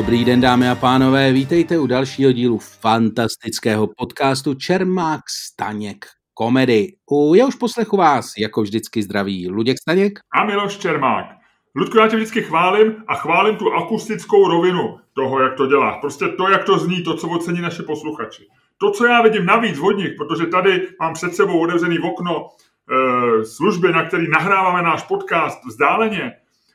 [0.00, 6.86] Dobrý den, dámy a pánové, vítejte u dalšího dílu fantastického podcastu Čermák Staněk komedy.
[7.10, 11.26] U jehož poslechu vás, jako vždycky zdraví Luděk Staněk a Miloš Čermák.
[11.74, 15.96] Ludku, já tě vždycky chválím a chválím tu akustickou rovinu toho, jak to děláš.
[16.00, 18.46] Prostě to, jak to zní, to, co ocení naše posluchači.
[18.78, 23.44] To, co já vidím navíc od nich, protože tady mám před sebou otevřený okno e,
[23.44, 26.32] služby, na který nahráváme náš podcast vzdáleně,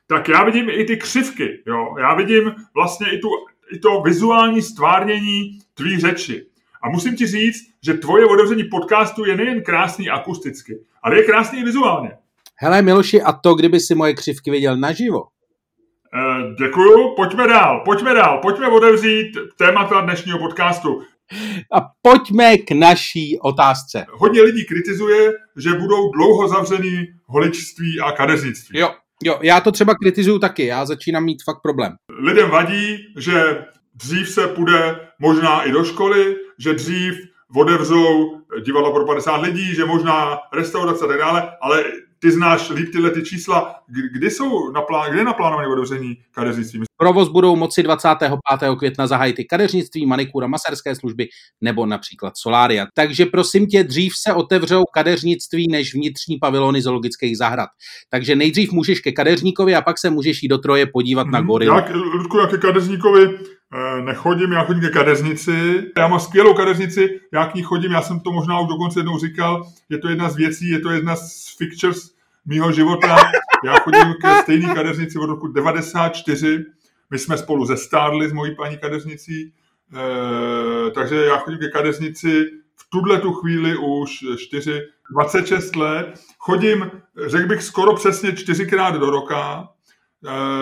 [0.08, 1.64] tak já vidím i ty křivky.
[1.68, 1.96] Jo?
[2.00, 3.28] Já vidím vlastně i, tu,
[3.72, 6.46] i to vizuální stvárnění tvý řeči.
[6.84, 11.60] A musím ti říct, že tvoje otevření podcastu je nejen krásný akusticky, ale je krásný
[11.60, 12.12] i vizuálně.
[12.56, 15.24] Hele Miloši, a to, kdyby si moje křivky viděl naživo?
[15.24, 21.02] E, děkuju, pojďme dál, pojďme dál, pojďme otevřít témata dnešního podcastu.
[21.72, 24.06] A pojďme k naší otázce.
[24.12, 28.80] Hodně lidí kritizuje, že budou dlouho zavřený holičství a kadeřnictví.
[28.80, 28.90] Jo,
[29.24, 31.96] jo, já to třeba kritizuju taky, já začínám mít fakt problém.
[32.20, 37.16] Lidem vadí, že dřív se půjde možná i do školy, že dřív
[37.56, 41.84] odevřou divadla pro 50 lidí, že možná restaurace a tak dále, ale
[42.26, 43.76] ty znáš líp tyhle ty čísla.
[44.14, 46.82] Kdy jsou naplán, kdy je naplánované otevření kadeřnictví?
[46.98, 48.32] Provoz budou moci 25.
[48.78, 51.28] května zahájit i kadeřnictví, manikura, maserské služby
[51.62, 52.88] nebo například solária.
[52.94, 57.70] Takže prosím tě, dřív se otevřou kadeřnictví než vnitřní pavilony zoologických zahrad.
[58.10, 61.42] Takže nejdřív můžeš ke kadeřníkovi a pak se můžeš jít do Troje podívat hmm, na
[61.42, 61.66] gory.
[61.66, 65.84] Já, Ludku, já ke kadeřníkovi eh, nechodím, já chodím ke kadeřnici.
[65.98, 69.20] Já mám skvělou kadeřnici, já k ní chodím, já jsem to možná už dokonce jednou
[69.20, 72.15] říkal, je to jedna z věcí, je to jedna z pictures
[72.46, 73.18] mýho života.
[73.66, 76.66] Já chodím ke stejné kadeřnici od roku 94.
[77.10, 79.54] My jsme spolu zestárli s mojí paní kadeřnicí,
[79.94, 82.46] e, takže já chodím ke kadeřnici
[82.76, 86.20] v tuhle tu chvíli už 4, 26 let.
[86.38, 86.92] Chodím,
[87.26, 89.70] řekl bych, skoro přesně čtyřikrát do roka.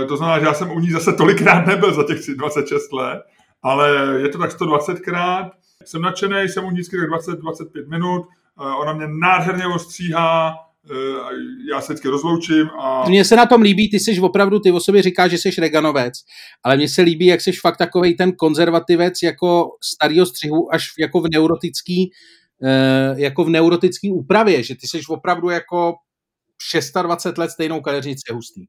[0.04, 3.24] E, to znamená, že já jsem u ní zase tolikrát nebyl za těch 26 let,
[3.64, 3.90] ale
[4.22, 5.52] je to tak 120krát.
[5.86, 8.28] Jsem nadšený, jsem u ní vždycky tak 20-25 minut.
[8.60, 10.56] E, ona mě nádherně ostříhá,
[11.70, 12.70] já se vždycky rozloučím.
[12.80, 13.10] A...
[13.10, 16.14] Mně se na tom líbí, ty jsi opravdu, ty o sobě říkáš, že jsi reganovec,
[16.64, 21.22] ale mně se líbí, jak jsi fakt takový ten konzervativec jako starýho střihu až jako
[21.22, 22.12] v neurotický,
[22.64, 25.94] eh, jako v neurotický úpravě, že ty jsi opravdu jako
[27.02, 28.66] 26 let stejnou kadeřnici hustý.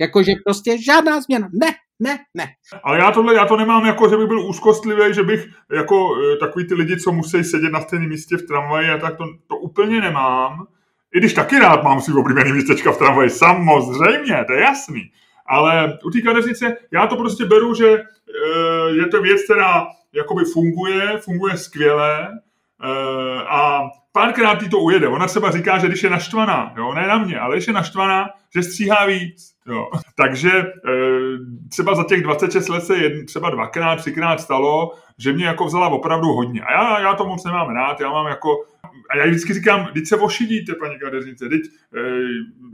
[0.00, 1.48] Jakože prostě žádná změna.
[1.52, 2.46] Ne, ne, ne.
[2.84, 6.36] Ale já tohle, já to nemám jako, že bych byl úzkostlivý, že bych jako eh,
[6.36, 9.56] takový ty lidi, co musí sedět na stejném místě v tramvaji a tak to, to
[9.56, 10.66] úplně nemám.
[11.14, 15.10] I když taky rád mám si oblíbený místečka v tramvaji, samozřejmě, to je jasný.
[15.46, 18.02] Ale u té kadeřnice já to prostě beru, že e,
[18.90, 22.32] je to věc, která jakoby funguje, funguje skvěle e,
[23.44, 23.80] a
[24.14, 25.08] párkrát jí to ujede.
[25.08, 28.28] Ona třeba říká, že když je naštvaná, jo, ne na mě, ale když je naštvaná,
[28.54, 29.54] že stříhá víc.
[29.66, 29.88] Jo.
[30.16, 30.64] Takže e,
[31.70, 35.88] třeba za těch 26 let se jedn, třeba dvakrát, třikrát stalo, že mě jako vzala
[35.88, 36.60] opravdu hodně.
[36.60, 38.48] A já, já to moc nemám rád, já mám jako
[39.10, 42.00] a já vždycky říkám, teď se ošidíte, paní kadeřnice, teď e,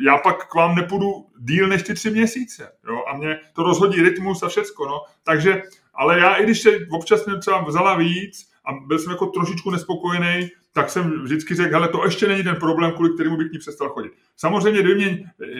[0.05, 4.03] já pak k vám nepůjdu díl než ty tři měsíce, jo, a mě to rozhodí
[4.03, 5.63] rytmus a všecko, no, takže,
[5.95, 9.71] ale já i když se občas mě třeba vzala víc a byl jsem jako trošičku
[9.71, 13.53] nespokojený, tak jsem vždycky řekl, hele, to ještě není ten problém, kvůli kterému bych k
[13.53, 14.13] ní přestal chodit.
[14.37, 14.83] Samozřejmě,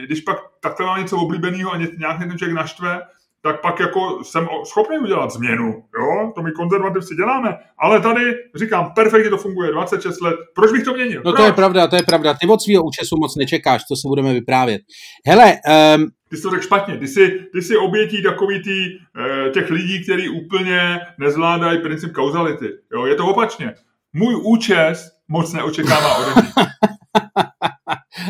[0.05, 3.01] když pak takhle mám něco oblíbeného a nějak ten člověk naštve,
[3.43, 5.83] tak pak jako jsem schopný udělat změnu.
[5.99, 6.31] Jo?
[6.35, 7.57] To my konzervativci děláme.
[7.77, 8.21] Ale tady
[8.55, 10.35] říkám, perfektně to funguje, 26 let.
[10.55, 11.21] Proč bych to měnil?
[11.25, 11.41] No Proč?
[11.41, 12.33] to je pravda, to je pravda.
[12.33, 14.81] Ty od svého účesu moc nečekáš, to se budeme vyprávět.
[15.27, 15.53] Hele,
[15.95, 16.07] um...
[16.29, 16.97] Ty jsi to řekl špatně.
[16.97, 22.69] Ty jsi, ty jsi obětí takový tý, eh, těch lidí, kteří úplně nezvládají princip kauzality.
[22.93, 23.05] Jo?
[23.05, 23.73] Je to opačně.
[24.13, 26.51] Můj účes moc neočekává ode mě.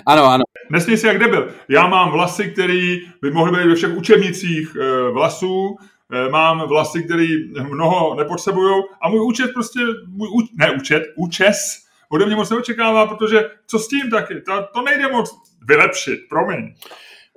[0.05, 0.43] ano, ano.
[0.69, 1.51] Nesmí si jak debil.
[1.69, 5.75] Já mám vlasy, které by mohly být ve všech učebnicích e, vlasů,
[6.11, 7.27] e, mám vlasy, které
[7.69, 13.07] mnoho nepotřebují a můj účet prostě, můj úč, ne účet, účes ode mě moc neočekává,
[13.07, 14.41] protože co s tím taky?
[14.41, 16.73] To, to nejde moc vylepšit, promiň.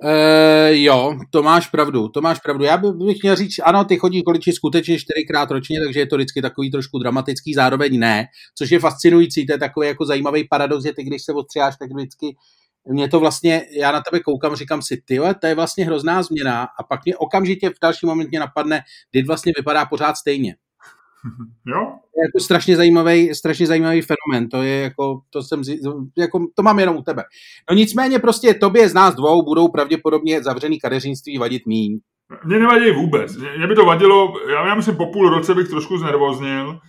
[0.03, 2.63] Uh, jo, to máš pravdu, to máš pravdu.
[2.63, 6.41] Já bych měl říct, ano, ty chodí količi skutečně čtyřikrát ročně, takže je to vždycky
[6.41, 8.25] takový trošku dramatický, zároveň ne,
[8.57, 11.89] což je fascinující, to je takový jako zajímavý paradox, že ty, když se ostřiháš, tak
[11.93, 12.35] vždycky
[12.89, 16.67] mě to vlastně, já na tebe koukám, říkám si, ty to je vlastně hrozná změna
[16.79, 18.81] a pak mě okamžitě v další moment mě napadne,
[19.11, 20.55] kdy vlastně vypadá pořád stejně.
[21.65, 21.79] Jo?
[22.17, 25.61] Je jako strašně zajímavý, strašně zajímavý fenomén, to je jako, to jsem,
[26.17, 27.23] jako, to mám jenom u tebe.
[27.69, 31.99] No nicméně prostě tobě z nás dvou budou pravděpodobně zavřený kadeřnictví vadit míň.
[32.45, 33.37] Mně nevadí vůbec.
[33.57, 36.79] Mě by to vadilo, já, já myslím po půl roce bych trošku znervoznil,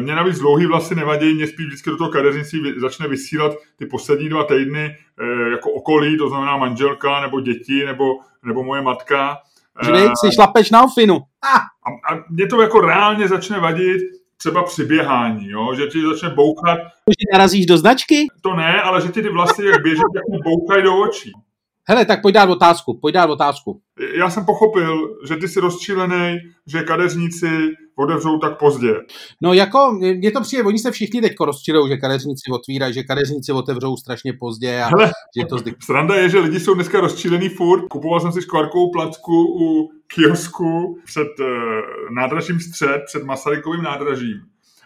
[0.00, 4.28] mě navíc dlouhý vlasy nevadí, mě spíš vždycky do toho kadeřnictví začne vysílat ty poslední
[4.28, 8.04] dva týdny eh, jako okolí, to znamená manželka, nebo děti, nebo,
[8.44, 9.38] nebo moje matka.
[9.84, 11.20] Že si šlapeš na ofinu.
[11.42, 11.56] A,
[12.12, 14.00] a mě to jako reálně začne vadit
[14.36, 15.74] třeba při běhání, jo?
[15.74, 16.78] že ti začne bouchat.
[17.08, 18.26] Že narazíš do značky?
[18.42, 21.32] To ne, ale že ti ty vlasy, jak běží, tak mi bouchají do očí.
[21.88, 23.80] Hele, tak pojď dát otázku, pojď dát otázku.
[24.14, 28.94] Já jsem pochopil, že ty jsi rozčílený, že kadeřníci otevřou tak pozdě.
[29.42, 33.52] No jako, mně to přijde, oni se všichni teď rozčilou, že kadeřníci otvírají, že kadeřníci
[33.52, 35.74] otevřou strašně pozdě a Hele, že to zdy...
[35.84, 37.88] Sranda je, že lidi jsou dneska rozčílený furt.
[37.88, 41.46] Kupoval jsem si škvarkovou placku u kiosku před uh,
[42.14, 44.40] nádražím střed, před Masarykovým nádražím.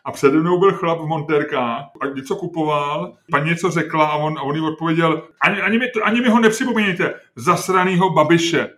[0.04, 4.38] A přede mnou byl chlap v monterkách a něco kupoval, paní něco řekla a on,
[4.38, 8.68] a on jí odpověděl, ani, ani, mi, to, ani mi ho nepřipomínějte, zasranýho babiše.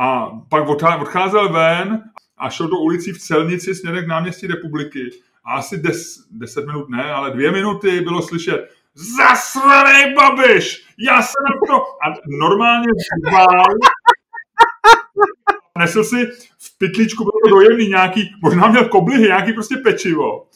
[0.00, 0.68] A pak
[1.00, 2.02] odcházel ven
[2.38, 5.10] a šel do ulicí v Celnici směrem k náměstí republiky.
[5.44, 11.34] A asi des, deset minut ne, ale dvě minuty bylo slyšet zasraný babiš, já se
[11.44, 11.82] na to...
[11.82, 12.88] A normálně
[13.28, 13.64] zvál,
[15.78, 16.26] nesl si
[16.58, 20.46] v pytlíčku, bylo to dojemný nějaký, možná měl koblihy, nějaký prostě pečivo.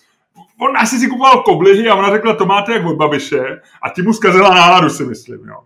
[0.60, 4.02] On asi si kupoval koblihy a ona řekla, to máte jak od babiše a ti
[4.02, 5.56] mu zkazila náladu, si myslím, jo.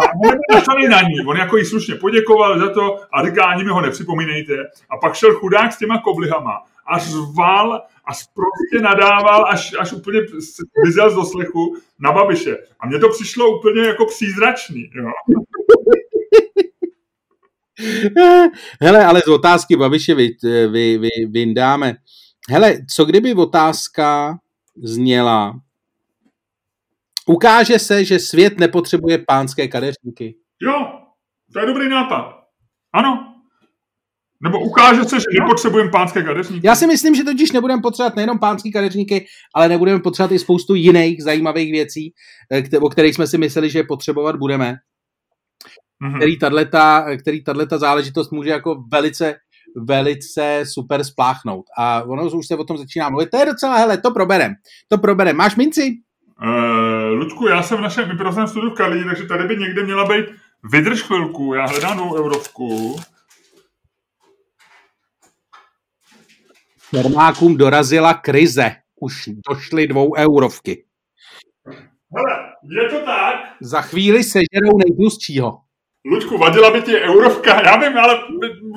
[0.00, 3.70] On byl na ní, on jako jí slušně poděkoval za to a říká, ani mi
[3.70, 4.52] ho nepřipomínejte.
[4.90, 7.72] A pak šel chudák s těma koblihama a řval
[8.04, 10.20] a prostě nadával, až, až úplně
[10.84, 12.56] vyzel z doslechu na babiše.
[12.80, 14.90] A mně to přišlo úplně jako přízračný.
[14.94, 15.10] Jo.
[18.80, 20.36] Hele, ale z otázky Babiše vy,
[20.70, 21.94] vy, vy, vyndáme.
[22.50, 24.38] Hele, co kdyby otázka
[24.82, 25.60] zněla,
[27.30, 30.34] ukáže se, že svět nepotřebuje pánské kadeřníky.
[30.62, 30.92] Jo,
[31.52, 32.34] to je dobrý nápad.
[32.94, 33.26] Ano.
[34.42, 36.66] Nebo ukáže se, že nepotřebujeme pánské kadeřníky.
[36.66, 40.74] Já si myslím, že totiž nebudeme potřebovat nejenom pánské kadeřníky, ale nebudeme potřebovat i spoustu
[40.74, 42.12] jiných zajímavých věcí,
[42.52, 44.74] eh, o kterých jsme si mysleli, že potřebovat budeme
[46.04, 46.16] mm-hmm.
[46.16, 49.34] který tato, který tato záležitost může jako velice
[49.76, 51.64] velice super spláchnout.
[51.78, 53.30] A ono už se o tom začíná mluvit.
[53.30, 54.52] To je docela, hele, to proberem.
[54.88, 55.36] To proberem.
[55.36, 55.94] Máš minci?
[56.42, 60.04] Uh, Ludku, já jsem v našem myprosném studiu v Kalí, takže tady by někde měla
[60.08, 60.26] být
[60.72, 62.96] Vydrž chvilku, já hledám novou eurovku.
[66.78, 68.76] Firmákům dorazila krize.
[69.00, 70.84] Už došly dvou eurovky.
[72.16, 72.52] Hele,
[72.82, 73.34] je to tak?
[73.60, 75.60] Za chvíli sežerou nejtlustšího.
[76.04, 77.62] Luďku, vadila by ti eurovka?
[77.62, 78.20] Já vím, ale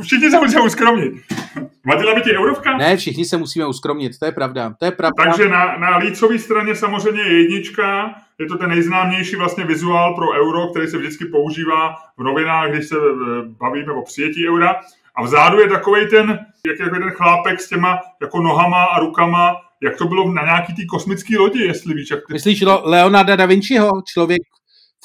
[0.02, 1.14] všichni se musí uskromnit.
[1.86, 2.78] Vadila by ti eurovka?
[2.78, 4.76] Ne, všichni se musíme uskromnit, to je pravda.
[4.80, 5.24] To je pravda.
[5.24, 10.32] Takže na, na lícové straně samozřejmě je jednička, je to ten nejznámější vlastně vizuál pro
[10.32, 14.76] euro, který se vždycky používá v novinách, když se eh, bavíme o přijetí eura.
[15.16, 19.56] A vzadu je takový ten, jak jako ten chlápek s těma jako nohama a rukama,
[19.82, 22.12] jak to bylo na nějaký té kosmické lodi, jestli víš.
[22.12, 22.34] Jak ty...
[22.34, 23.92] Myslíš Leonarda da Vinciho?
[24.08, 24.42] Člověk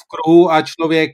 [0.01, 1.11] v kruhu a člověk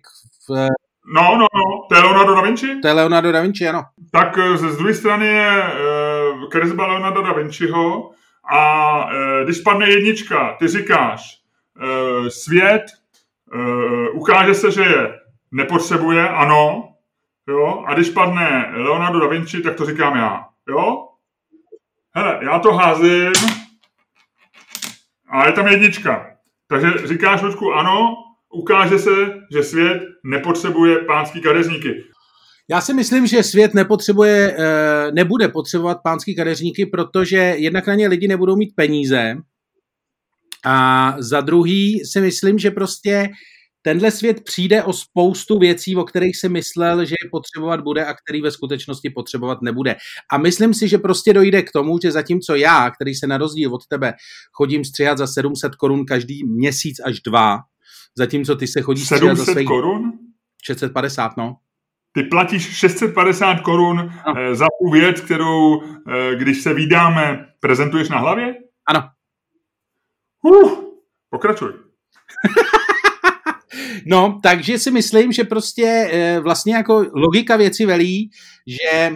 [0.50, 0.68] v
[1.08, 2.82] No, no, no, to je Leonardo da Vinci?
[2.82, 3.84] To je Leonardo da Vinci, ano.
[4.12, 8.12] Tak eh, ze z druhé strany je uh, kresba Leonardo da Vinciho
[8.52, 11.38] a uh, když padne jednička, ty říkáš,
[11.82, 12.84] uh, svět
[13.56, 15.20] uh, ukáže se, že je
[15.52, 16.90] nepotřebuje, ano,
[17.48, 21.08] jo, a když padne Leonardo da Vinci, tak to říkám já, jo?
[22.16, 23.32] Hele, já to házím
[25.30, 26.28] a je tam jednička.
[26.68, 28.16] Takže říkáš, Lučku, ano,
[28.56, 29.16] ukáže se,
[29.56, 32.04] že svět nepotřebuje pánský kadeřníky.
[32.70, 38.08] Já si myslím, že svět nepotřebuje, eh, nebude potřebovat pánský kadeřníky, protože jednak na ně
[38.08, 39.36] lidi nebudou mít peníze
[40.66, 43.30] a za druhý si myslím, že prostě
[43.82, 48.14] tenhle svět přijde o spoustu věcí, o kterých si myslel, že je potřebovat bude a
[48.14, 49.96] který ve skutečnosti potřebovat nebude.
[50.32, 53.76] A myslím si, že prostě dojde k tomu, že zatímco já, který se na rozdíl
[53.76, 54.14] od tebe
[54.52, 57.58] chodím stříhat za 700 korun každý měsíc až dva,
[58.18, 59.68] Zatímco ty se chodíš 700 za svých...
[59.68, 60.14] korun?
[60.64, 61.58] 650, no.
[62.12, 64.56] Ty platíš 650 korun no.
[64.56, 68.56] Za tu věc, kterou, eh, když se vydáme, prezentuješ na hlavě?
[68.88, 69.10] Ano.
[70.42, 70.72] Uh,
[71.30, 71.74] pokračuj.
[74.06, 78.32] no, takže si myslím, že prostě eh, vlastně jako logika věci velí,
[78.68, 79.16] že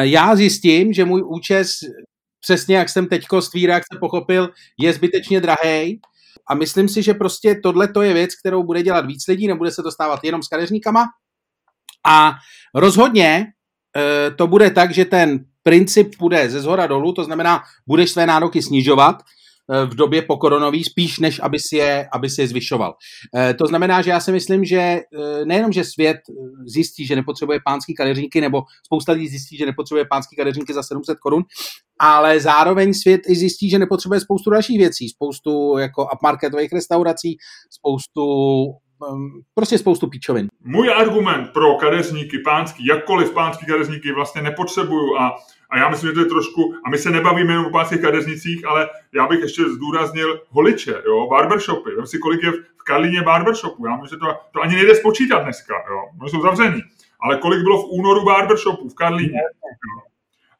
[0.00, 1.78] já zjistím, že můj účes,
[2.40, 6.00] přesně jak jsem teďko z tvý reakce pochopil, je zbytečně drahý
[6.50, 9.70] a myslím si, že prostě tohle to je věc, kterou bude dělat víc lidí, nebude
[9.70, 11.04] se to stávat jenom s kadeřníkama.
[12.06, 12.32] A
[12.74, 13.46] rozhodně
[13.96, 18.26] e, to bude tak, že ten princip bude ze zhora dolů, to znamená, budeš své
[18.26, 19.22] nároky snižovat,
[19.86, 22.94] v době pokoronový, spíš než aby si je, aby si je zvyšoval.
[23.36, 25.02] E, to znamená, že já si myslím, že e,
[25.44, 26.16] nejenom, že svět
[26.66, 31.18] zjistí, že nepotřebuje pánský kadeřníky, nebo spousta lidí zjistí, že nepotřebuje pánský kadeřníky za 700
[31.18, 31.42] korun,
[32.00, 37.36] ale zároveň svět i zjistí, že nepotřebuje spoustu dalších věcí, spoustu jako upmarketových restaurací,
[37.70, 38.24] spoustu
[39.54, 40.48] prostě spoustu píčovin.
[40.64, 45.36] Můj argument pro kadeřníky pánský, jakkoliv pánský kadeřníky vlastně nepotřebuju a,
[45.70, 48.66] a já myslím, že to je trošku, a my se nebavíme jen o pánských kadeřnicích,
[48.66, 51.90] ale já bych ještě zdůraznil holiče, jo, barbershopy.
[51.96, 53.86] Vem si, kolik je v Karlíně barbershopů.
[53.86, 56.02] Já myslím, že to, to ani nejde spočítat dneska, jo.
[56.20, 56.80] Oni jsou zavření.
[57.20, 59.40] Ale kolik bylo v únoru barbershopů v Karlíně.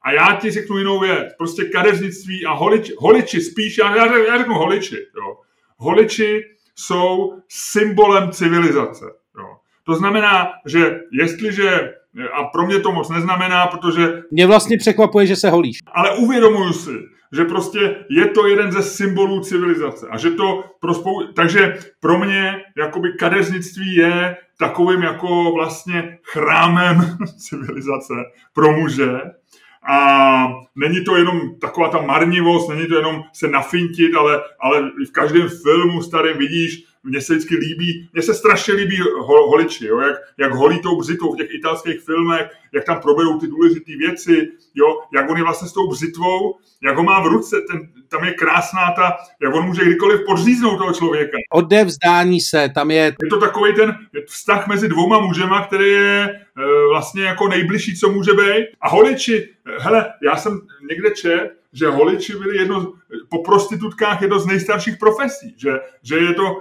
[0.02, 1.34] A já ti řeknu jinou věc.
[1.38, 5.38] Prostě kadeřnictví a holiči, holiči spíš, já, já řeknu holiči, jo.
[5.76, 6.42] Holiči
[6.74, 9.04] jsou symbolem civilizace.
[9.38, 9.56] Jo.
[9.84, 11.94] To znamená, že jestliže,
[12.32, 14.22] a pro mě to moc neznamená, protože...
[14.30, 15.78] Mě vlastně překvapuje, že se holíš.
[15.92, 16.94] Ale uvědomuju si,
[17.32, 20.06] že prostě je to jeden ze symbolů civilizace.
[20.10, 21.32] A že to pro spou...
[21.32, 28.14] Takže pro mě jakoby kadeřnictví je takovým jako vlastně chrámem civilizace
[28.52, 29.20] pro muže.
[29.90, 35.12] A není to jenom taková ta marnivost, není to jenom se nafintit, ale, ale v
[35.12, 39.98] každém filmu starém vidíš, mně se vždycky líbí, mně se strašně líbí ho, holiči, jo,
[39.98, 44.48] jak, jak holí tou břitvou v těch italských filmech, jak tam proberou ty důležité věci,
[44.74, 48.24] jo, jak on je vlastně s tou břitvou, jak ho má v ruce, ten, tam
[48.24, 51.36] je krásná ta, jak on může kdykoliv podříznout toho člověka.
[51.52, 53.02] Odevzdání se, tam je...
[53.22, 58.12] Je to takový ten vztah mezi dvouma mužema, který je e, vlastně jako nejbližší, co
[58.12, 58.66] může být.
[58.80, 62.92] A holiči, hele, já jsem někde čet, že holiči byli jedno,
[63.28, 65.70] po prostitutkách jedno z nejstarších profesí, že,
[66.02, 66.60] že je to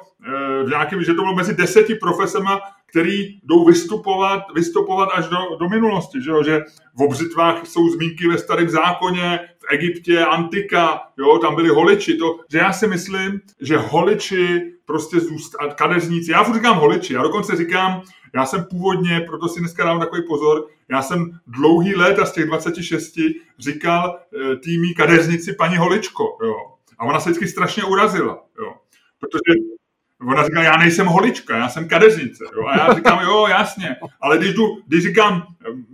[0.64, 5.70] v nějakém, že to bylo mezi deseti profesema, který jdou vystupovat, vystupovat až do, do
[5.70, 6.44] minulosti, že, jo?
[6.44, 6.62] že
[6.96, 12.40] v obřitvách jsou zmínky ve starém zákoně, v Egyptě, antika, jo, tam byli holiči, to,
[12.52, 17.56] že já si myslím, že holiči prostě zůstat, kadeřníci, já furt říkám holiči, já dokonce
[17.56, 18.02] říkám,
[18.36, 22.32] já jsem původně, proto si dneska dám takový pozor, já jsem dlouhý let a z
[22.32, 23.14] těch 26
[23.60, 26.56] říkal e, týmí kadeřnici paní Holičko, jo.
[27.00, 28.74] A ona se vždycky strašně urazila, jo.
[29.20, 29.77] Protože
[30.22, 32.44] Ona říká, já nejsem holička, já jsem kadeřnice.
[32.56, 32.66] Jo?
[32.68, 33.96] A já říkám, jo, jasně.
[34.22, 35.44] Ale když, jdu, když říkám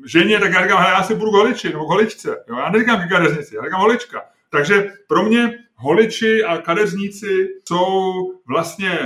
[0.06, 2.44] ženě, tak já říkám, já si budu holiči nebo holičce.
[2.50, 2.56] Jo?
[2.58, 4.22] Já neříkám kadeřnici, já říkám holička.
[4.50, 8.14] Takže pro mě holiči a kadeřníci jsou
[8.48, 9.00] vlastně,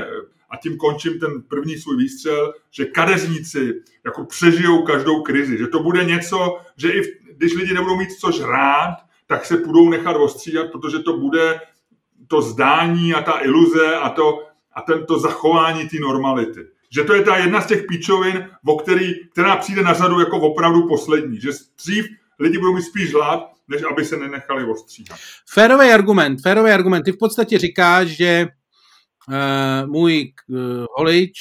[0.49, 3.73] a tím končím ten první svůj výstřel, že kadeřníci
[4.05, 5.57] jako přežijou každou krizi.
[5.57, 7.01] Že to bude něco, že i
[7.37, 8.97] když lidi nebudou mít co žrát,
[9.27, 11.59] tak se budou nechat ostřídat, protože to bude
[12.27, 14.47] to zdání a ta iluze a to,
[14.77, 16.59] a tento zachování té normality.
[16.89, 20.39] Že to je ta jedna z těch píčovin, o který, která přijde na řadu jako
[20.39, 21.41] opravdu poslední.
[21.41, 21.49] Že
[21.83, 22.05] dřív
[22.39, 25.19] lidi budou mít spíš hlad, než aby se nenechali ostříhat.
[25.49, 27.03] Férový argument, férový argument.
[27.03, 28.47] Ty v podstatě říkáš, že
[29.27, 30.57] uh, můj uh,
[30.97, 31.33] holič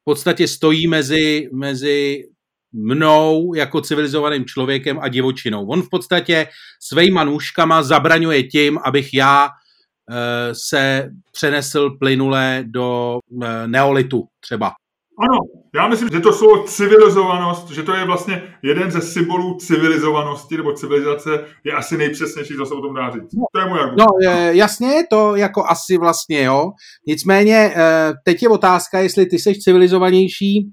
[0.00, 2.24] v podstatě stojí mezi, mezi
[2.72, 5.66] mnou jako civilizovaným člověkem a divočinou.
[5.66, 6.46] On v podstatě
[6.80, 9.48] svýma nůžkama zabraňuje tím, abych já
[10.52, 14.72] se přenesl plynule do eh, neolitu třeba.
[15.22, 15.38] Ano,
[15.74, 20.72] já myslím, že to slovo civilizovanost, že to je vlastně jeden ze symbolů civilizovanosti nebo
[20.72, 23.30] civilizace, je asi nejpřesnější, co se o tom dá říct.
[23.54, 23.98] To je můj argument.
[23.98, 26.70] No, jasně, to jako asi vlastně, jo.
[27.06, 30.70] Nicméně, eh, teď je otázka, jestli ty jsi civilizovanější,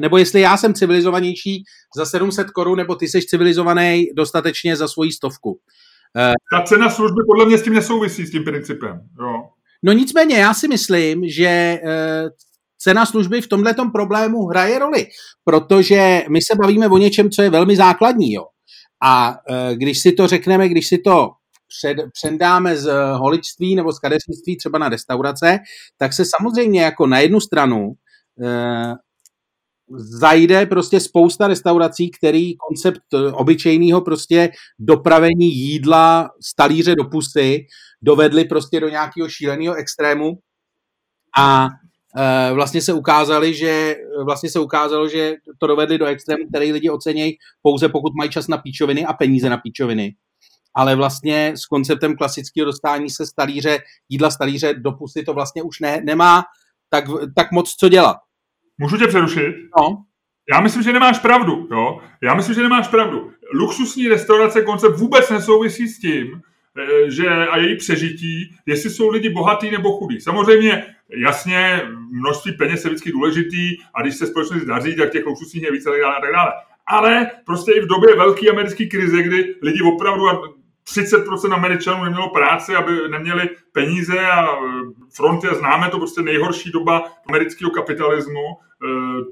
[0.00, 1.64] nebo jestli já jsem civilizovanější
[1.96, 5.60] za 700 korun, nebo ty jsi civilizovaný dostatečně za svoji stovku.
[6.52, 9.00] Ta cena služby podle mě s tím nesouvisí, s tím principem.
[9.20, 9.42] Jo.
[9.82, 11.80] No nicméně, já si myslím, že eh,
[12.78, 15.06] cena služby v tomhle problému hraje roli,
[15.44, 18.32] protože my se bavíme o něčem, co je velmi základní.
[18.32, 18.46] Jo.
[19.02, 21.30] A eh, když si to řekneme, když si to
[21.78, 25.58] před, předáme z holičství nebo z kadeřnictví třeba na restaurace,
[25.98, 27.92] tak se samozřejmě jako na jednu stranu
[28.44, 28.94] eh,
[29.98, 37.66] zajde prostě spousta restaurací, který koncept eh, obyčejného prostě dopravení jídla z talíře do pusy
[38.02, 40.38] dovedli prostě do nějakého šíleného extrému
[41.38, 41.68] a
[42.16, 46.90] e, vlastně se ukázali, že vlastně se ukázalo, že to dovedli do extrému, který lidi
[46.90, 50.14] ocenějí pouze pokud mají čas na píčoviny a peníze na píčoviny.
[50.74, 53.78] Ale vlastně s konceptem klasického dostání se z talíře,
[54.08, 56.42] jídla z talíře do pusy to vlastně už ne, nemá
[56.90, 57.04] tak,
[57.36, 58.16] tak moc co dělat.
[58.80, 59.54] Můžu tě přerušit?
[59.78, 60.04] No.
[60.52, 61.68] Já myslím, že nemáš pravdu.
[61.70, 62.00] Jo?
[62.22, 63.30] Já myslím, že nemáš pravdu.
[63.54, 66.40] Luxusní restaurace koncept vůbec nesouvisí s tím,
[66.78, 70.20] eh, že a její přežití, jestli jsou lidi bohatý nebo chudí.
[70.20, 75.62] Samozřejmě, jasně, množství peněz je vždycky důležitý a když se společnost daří, tak těch luxusních
[75.62, 76.52] je více a tak dále.
[76.86, 80.24] Ale prostě i v době velké americké krize, kdy lidi opravdu
[80.84, 84.46] 30% Američanů nemělo práci, aby neměli peníze a
[85.16, 88.56] fronty a známe to prostě nejhorší doba amerického kapitalismu,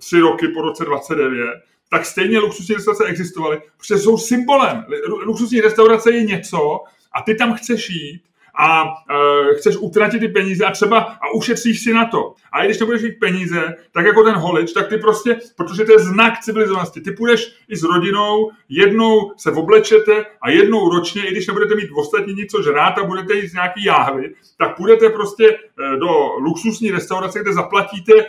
[0.00, 1.48] tři roky po roce 29,
[1.90, 4.84] tak stejně luxusní restaurace existovaly, protože jsou symbolem.
[5.24, 6.80] Luxusní restaurace je něco
[7.12, 8.22] a ty tam chceš jít
[8.60, 12.34] a e, chceš utratit ty peníze a třeba a ušetříš si na to.
[12.52, 15.92] A i když nebudeš mít peníze, tak jako ten holič, tak ty prostě, protože to
[15.92, 21.32] je znak civilizovanosti, ty půjdeš i s rodinou, jednou se oblečete a jednou ročně, i
[21.32, 25.10] když nebudete mít ostatní nic co žrát a budete jít z nějaký jáhvy, tak půjdete
[25.10, 25.58] prostě e,
[25.96, 28.28] do luxusní restaurace, kde zaplatíte e,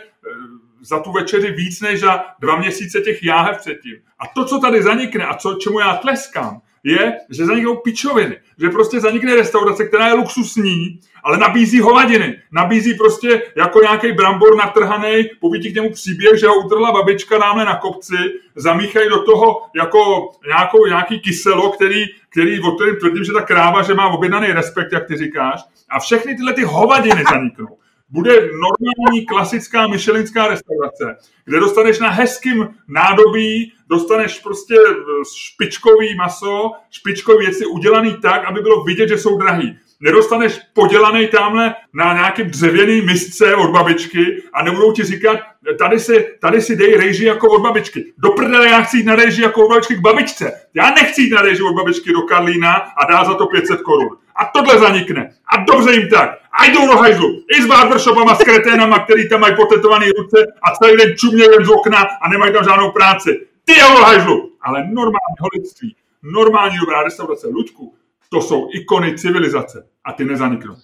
[0.82, 3.96] za tu večeři víc než za dva měsíce těch jáhev předtím.
[4.18, 8.36] A to, co tady zanikne a co, čemu já tleskám, je, že zaniknou pičoviny.
[8.58, 12.42] Že prostě zanikne restaurace, která je luxusní, ale nabízí hovadiny.
[12.52, 17.64] Nabízí prostě jako nějaký brambor natrhaný, povídí k němu příběh, že ho utrhla babička námhle
[17.64, 18.16] na kopci,
[18.56, 23.82] zamíchají do toho jako nějakou, nějaký kyselo, který, který, o kterém tvrdím, že ta kráva,
[23.82, 25.60] že má objednaný respekt, jak ty říkáš.
[25.88, 27.79] A všechny tyhle ty hovadiny zaniknou
[28.10, 34.94] bude normální klasická myšelinská restaurace, kde dostaneš na hezkým nádobí, dostaneš prostě eh,
[35.36, 39.78] špičkový maso, špičkový věci udělaný tak, aby bylo vidět, že jsou drahý.
[40.00, 45.38] Nedostaneš podělaný tamhle na nějakém dřevěný misce od babičky a nebudou ti říkat,
[45.78, 48.12] tady si, tady si dej rejži jako od babičky.
[48.18, 50.52] Do prdele já chci jít na rejži jako od babičky k babičce.
[50.74, 54.16] Já nechci jít na rejži od babičky do Karlína a dá za to 500 korun.
[54.36, 55.30] A tohle zanikne.
[55.52, 56.30] A dobře jim tak.
[56.52, 57.42] A jdou do hajzlu.
[57.58, 61.68] I s barbershopama, s kreténama, který tam mají potetované ruce a celý den čumějí z
[61.68, 63.46] okna a nemají tam žádnou práci.
[63.64, 64.52] Ty jo do hajzlu.
[64.62, 67.94] Ale normální holictví, normální dobrá restaurace, Ludku,
[68.32, 70.76] to jsou ikony civilizace a ty nezaniknou.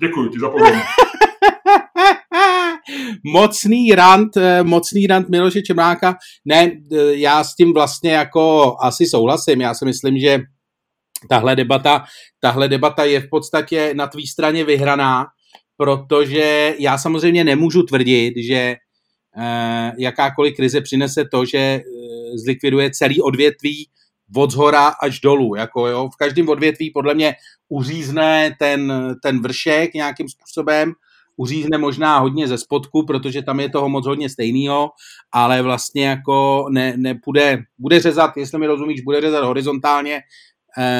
[0.00, 0.86] Děkuji ti za pozornost.
[3.24, 6.16] mocný rant, eh, mocný rant Miloše Čemáka.
[6.44, 9.60] Ne, eh, já s tím vlastně jako asi souhlasím.
[9.60, 10.40] Já si myslím, že
[11.28, 12.04] tahle debata,
[12.40, 15.26] tahle debata je v podstatě na tvý straně vyhraná,
[15.76, 18.76] protože já samozřejmě nemůžu tvrdit, že
[19.38, 21.80] eh, jakákoliv krize přinese to, že
[22.44, 23.88] zlikviduje celý odvětví
[24.36, 25.54] od zhora až dolů.
[25.54, 26.08] Jako, jo.
[26.14, 27.34] V každém odvětví podle mě
[27.68, 28.92] uřízne ten,
[29.22, 30.92] ten vršek nějakým způsobem,
[31.36, 34.90] uřízne možná hodně ze spodku, protože tam je toho moc hodně stejného,
[35.32, 40.20] ale vlastně jako ne, nepůjde, bude řezat, jestli mi rozumíš, bude řezat horizontálně,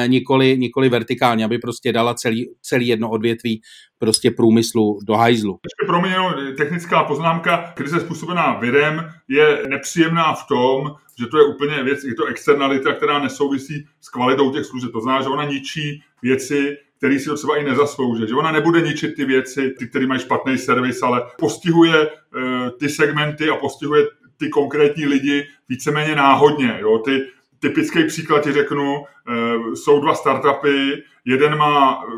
[0.07, 3.61] nikoli, nikoli vertikálně, aby prostě dala celý, celý jedno odvětví
[3.97, 5.59] prostě průmyslu do hajzlu.
[5.87, 6.15] Pro mě
[6.57, 12.15] technická poznámka, krize způsobená virem je nepříjemná v tom, že to je úplně věc, je
[12.15, 14.91] to externalita, která nesouvisí s kvalitou těch služeb.
[14.91, 18.27] To znamená, že ona ničí věci, který si to třeba i nezaslouží.
[18.27, 22.89] Že ona nebude ničit ty věci, ty, které mají špatný servis, ale postihuje uh, ty
[22.89, 24.05] segmenty a postihuje
[24.37, 26.77] ty konkrétní lidi víceméně náhodně.
[26.79, 26.97] Jo?
[26.97, 27.21] Ty,
[27.59, 32.09] typický příklad ti řeknu, uh, jsou dva startupy, jeden má uh,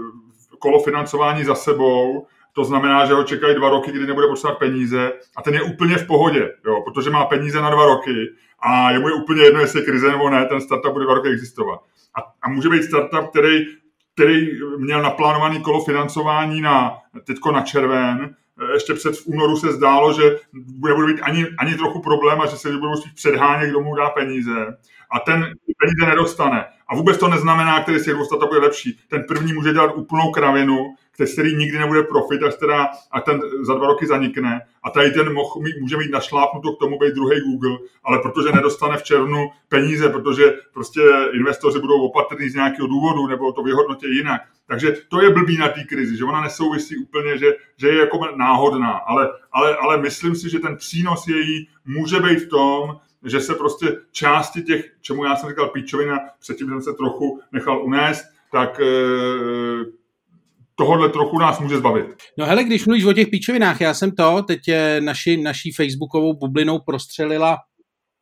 [0.60, 5.14] kolo financování za sebou, to znamená, že ho čekají dva roky, kdy nebude potřebovat peníze
[5.38, 8.16] a ten je úplně v pohodě, jo, protože má peníze na dva roky
[8.60, 11.14] a je mu je úplně jedno, jestli je krize nebo ne, ten startup bude dva
[11.14, 11.80] roky existovat.
[12.16, 13.66] A, a může být startup, který
[14.18, 18.36] který měl naplánovaný kolo financování na, teďko na červen,
[18.74, 22.58] ještě před v únoru se zdálo, že nebude být ani, ani trochu problém a že
[22.58, 24.78] se budou spíš předhánět, kdo mu dá peníze.
[25.12, 26.66] A ten peníze nedostane.
[26.88, 29.00] A vůbec to neznamená, který si dostat, bude lepší.
[29.10, 30.96] Ten první může dělat úplnou kravinu,
[31.34, 34.62] který nikdy nebude profit, až, teda, a ten za dva roky zanikne.
[34.84, 38.98] A tady ten moh, může mít našlápnuto k tomu být druhý Google, ale protože nedostane
[38.98, 41.02] v červnu peníze, protože prostě
[41.34, 44.42] investoři budou opatrní z nějakého důvodu nebo to vyhodnotí jinak.
[44.68, 48.20] Takže to je blbý na té krizi, že ona nesouvisí úplně, že, že je jako
[48.36, 53.40] náhodná, ale, ale, ale myslím si, že ten přínos její může být v tom, že
[53.40, 58.26] se prostě části těch, čemu já jsem říkal píčovina, předtím jsem se trochu nechal unést,
[58.52, 59.86] tak eh,
[60.76, 62.06] tohle trochu nás může zbavit.
[62.38, 64.60] No hele, když mluvíš o těch píčovinách, já jsem to teď
[65.00, 67.58] naši, naší facebookovou bublinou prostřelila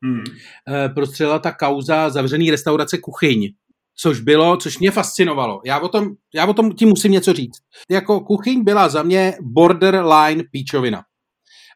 [0.03, 0.23] hmm.
[0.69, 3.49] Eh, prostřelila ta kauza zavřený restaurace kuchyň,
[3.95, 5.61] což bylo, což mě fascinovalo.
[5.65, 7.57] Já o tom, já o tom ti musím něco říct.
[7.89, 11.03] Jako kuchyň byla za mě borderline píčovina.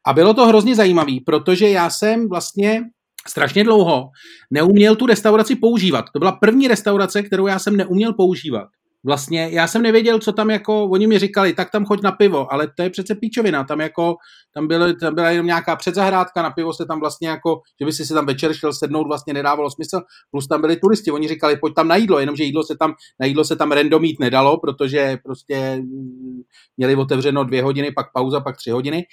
[0.08, 2.82] A bylo to hrozně zajímavé, protože já jsem vlastně
[3.30, 4.10] strašně dlouho
[4.52, 6.06] neuměl tu restauraci používat.
[6.14, 8.68] To byla první restaurace, kterou já jsem neuměl používat.
[9.06, 12.54] Vlastně já jsem nevěděl, co tam jako, oni mi říkali, tak tam choď na pivo,
[12.54, 14.16] ale to je přece píčovina, tam jako,
[14.54, 17.94] tam, byly, tam byla jenom nějaká předzahrádka, na pivo se tam vlastně jako, že by
[17.94, 21.58] si si tam večer šel sednout, vlastně nedávalo smysl, plus tam byli turisti, oni říkali,
[21.58, 24.60] pojď tam na jídlo, jenomže jídlo se tam, na jídlo se tam random mít nedalo,
[24.60, 26.42] protože prostě mm,
[26.78, 29.06] měli otevřeno dvě hodiny, pak pauza, pak tři hodiny,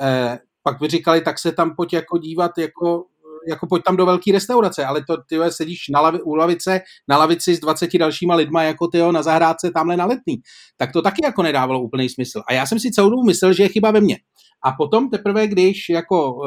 [0.00, 3.04] eh, pak by říkali, tak se tam pojď jako dívat, jako
[3.48, 7.18] jako pojď tam do velké restaurace, ale to ty sedíš na lavi, u lavice, na
[7.18, 10.36] lavici s 20 dalšíma lidma, jako ty na zahrádce tamhle na letný.
[10.76, 12.42] Tak to taky jako nedávalo úplný smysl.
[12.48, 14.16] A já jsem si celou dobu myslel, že je chyba ve mně.
[14.64, 16.42] A potom teprve, když jako uh,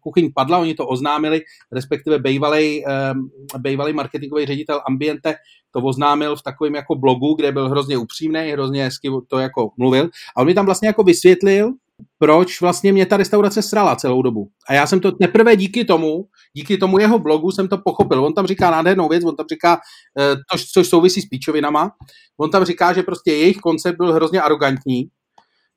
[0.00, 1.40] kuchyň padla, oni to oznámili,
[1.72, 5.34] respektive bývalý, uh, bývalý marketingový ředitel Ambiente
[5.74, 10.08] to oznámil v takovém jako blogu, kde byl hrozně upřímný, hrozně hezky to jako mluvil.
[10.36, 11.72] A on mi tam vlastně jako vysvětlil,
[12.18, 14.48] proč vlastně mě ta restaurace srala celou dobu.
[14.68, 18.24] A já jsem to teprve díky tomu, díky tomu jeho blogu jsem to pochopil.
[18.24, 19.78] On tam říká nádhernou věc, on tam říká,
[20.18, 21.90] eh, to, což souvisí s píčovinama,
[22.40, 25.08] on tam říká, že prostě jejich koncept byl hrozně arrogantní,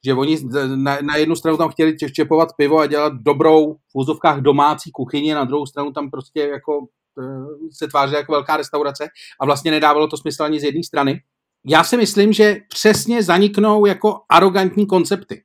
[0.06, 0.38] že oni
[0.76, 5.34] na, na jednu stranu tam chtěli čepovat pivo a dělat dobrou v úzovkách domácí kuchyni,
[5.34, 6.88] na druhou stranu tam prostě jako
[7.22, 9.08] eh, se tvářila jako velká restaurace
[9.42, 11.22] a vlastně nedávalo to smysl ani z jedné strany.
[11.66, 15.44] Já si myslím, že přesně zaniknou jako arrogantní koncepty.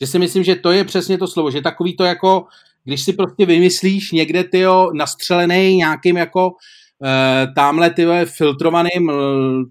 [0.00, 2.44] Že si myslím, že to je přesně to slovo, že takový to jako,
[2.84, 6.50] když si prostě vymyslíš někde tyjo, nastřelený nějakým jako
[7.04, 9.12] e, tamhle tyjo, filtrovaným,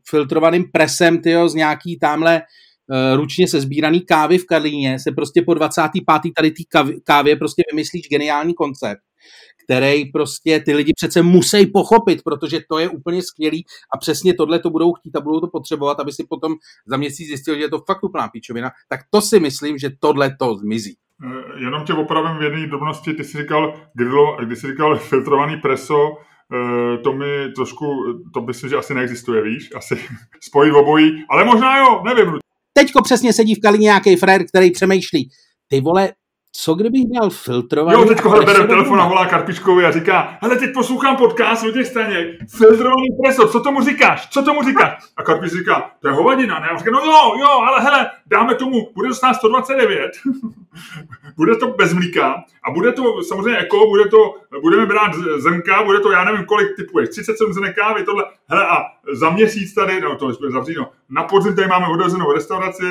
[0.10, 5.42] filtrovaným presem tyjo, z nějaký tamhle e, ručně se sbíraný kávy v Karlíně se prostě
[5.42, 6.04] po 25.
[6.36, 6.64] tady té
[7.04, 9.02] kávě prostě vymyslíš geniální koncept
[9.66, 14.60] který prostě ty lidi přece musí pochopit, protože to je úplně skvělý a přesně tohle
[14.60, 16.54] to budou chtít a budou to potřebovat, aby si potom
[16.88, 20.36] za měsíc zjistil, že je to fakt úplná píčovina, tak to si myslím, že tohle
[20.40, 20.96] to zmizí.
[21.24, 25.58] Eh, jenom tě opravím v jedné drobnosti, ty jsi říkal grillo, když jsi říkal filtrovaný
[25.58, 26.18] preso,
[26.54, 27.86] eh, to mi trošku,
[28.34, 29.96] to myslím, že asi neexistuje, víš, asi
[30.42, 32.34] spojit obojí, ale možná jo, nevím.
[32.74, 35.30] Teďko přesně sedí v Kalině nějaký frér, který přemýšlí,
[35.68, 36.12] ty vole,
[36.56, 38.00] co kdybych měl filtrovaný...
[38.00, 41.88] Jo, teďko bere telefon a volá Karpičkovi a říká, hele, teď poslouchám podcast o těch
[41.88, 45.04] staněk, filtrovaný preso, co tomu říkáš, co tomu říkáš?
[45.18, 46.68] A Karpič říká, to je hovadina, ne?
[46.68, 50.12] A říká, no jo, jo, ale hele, dáme tomu, bude to stát 129,
[51.38, 56.00] bude to bez mlíka a bude to samozřejmě eko, bude to, budeme brát zrnka, bude
[56.00, 58.78] to, já nevím, kolik typuješ, 37 zrnek kávy, tohle, hele, a
[59.14, 62.84] za měsíc tady, no to bude zavřít, no, na podzim tady máme otevřenou restauraci.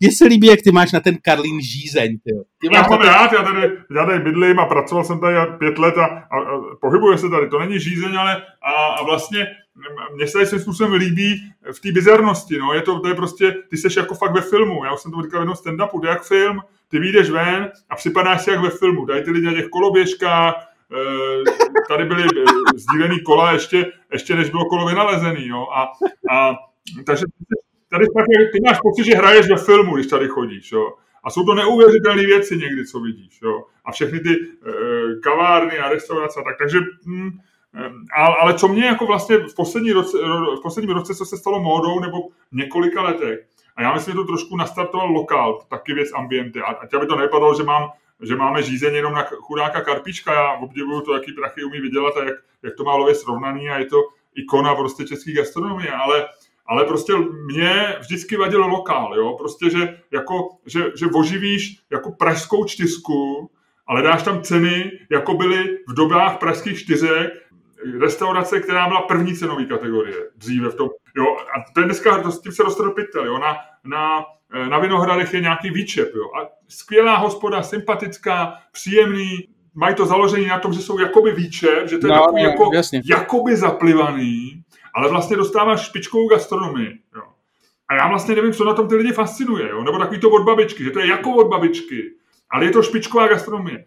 [0.00, 2.30] Mně se líbí, jak ty máš na ten Karlín žízeň, ty.
[2.60, 5.98] ty já mám rád, já tady, já tady bydlím a pracoval jsem tady pět let
[5.98, 9.46] a, a, a pohybuje se tady, to není žízeň, ale a, a vlastně
[10.14, 13.76] mně se svým způsobem líbí v té bizarnosti, no, je to, to je prostě, ty
[13.76, 16.10] seš jako fakt ve filmu, já už jsem to říkal v jednom stand-upu, to je
[16.10, 19.52] jak film, ty vyjdeš ven a připadáš si jak ve filmu, tady ty lidi na
[19.52, 20.54] těch koloběžkách,
[20.92, 22.44] eh, tady byly eh,
[22.76, 25.92] sdílený kola ještě, ještě než bylo kolo vynalezený, jo, a,
[26.36, 26.54] a
[27.06, 27.24] takže
[27.90, 30.92] tady fakt, ty máš pocit, že hraješ ve filmu, když tady chodíš, jo.
[31.24, 33.64] A jsou to neuvěřitelné věci někdy, co vidíš, jo.
[33.84, 34.40] A všechny ty e,
[35.22, 36.58] kavárny a restaurace a tak.
[36.58, 37.30] Takže hm,
[38.40, 40.18] ale co mě jako vlastně v, poslední roce,
[40.58, 42.18] v posledním roce, co se stalo módou, nebo
[42.52, 43.38] několika letech,
[43.76, 46.60] a já myslím, že to trošku nastartoval lokál, taky věc ambienty.
[46.60, 47.90] A, a aby to nepadlo, že mám
[48.22, 52.24] že máme řízení jenom na chudáka Karpička, já obdivuju to, jaký prachy umí vydělat a
[52.24, 53.96] jak, jak to má lově srovnaný a je to
[54.34, 56.28] ikona prostě české gastronomie, ale,
[56.68, 57.12] ale prostě
[57.44, 63.50] mě vždycky vadil lokál, jo, prostě, že, jako, že, že oživíš jako pražskou čtyřku,
[63.86, 67.32] ale dáš tam ceny, jako byly v dobách pražských čtyřek,
[68.00, 70.88] restaurace, která byla první cenové kategorie dříve v tom.
[71.16, 74.24] Jo, a to je dneska, to s tím se dostane pytel, jo, na, na,
[74.68, 80.58] na Vinohradech je nějaký výčep, jo, a skvělá hospoda, sympatická, příjemný, mají to založení na
[80.58, 82.70] tom, že jsou jakoby výčep, že to je no, takový no, jako,
[83.04, 84.62] jakoby zaplivaný,
[84.96, 87.22] ale vlastně dostáváš špičkovou gastronomii, jo.
[87.88, 89.82] A já vlastně nevím, co na tom ty lidi fascinuje, jo?
[89.82, 92.14] nebo takový to od babičky, že to je jako od babičky,
[92.50, 93.84] ale je to špičková gastronomie.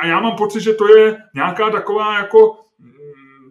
[0.00, 2.60] A já mám pocit, že to je nějaká taková jako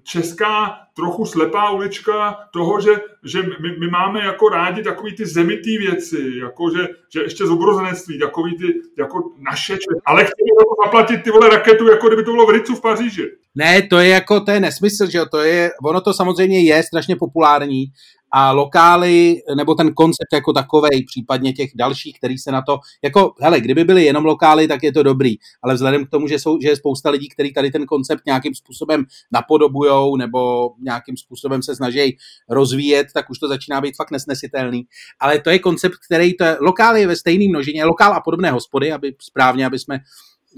[0.04, 2.92] česká trochu slepá ulička toho, že,
[3.24, 7.50] že my, my máme jako rádi takový ty zemitý věci, jako že, že ještě z
[7.50, 10.52] obrozenectví, takový ty jako naše, ale chceme
[10.86, 13.26] zaplatit ty vole raketu, jako kdyby to bylo v Ricu v Paříži.
[13.56, 16.84] Ne, to je jako, to je nesmysl, že jo, to je, ono to samozřejmě je
[16.84, 17.86] strašně populární,
[18.32, 23.34] a lokály, nebo ten koncept jako takovej, případně těch dalších, který se na to, jako,
[23.42, 26.58] hele, kdyby byly jenom lokály, tak je to dobrý, ale vzhledem k tomu, že, jsou,
[26.62, 31.76] že je spousta lidí, kteří tady ten koncept nějakým způsobem napodobujou nebo nějakým způsobem se
[31.76, 32.18] snaží
[32.50, 34.86] rozvíjet, tak už to začíná být fakt nesnesitelný.
[35.20, 38.52] Ale to je koncept, který to je, lokál je ve stejné množině, lokál a podobné
[38.52, 40.00] hospody, aby správně, aby jsme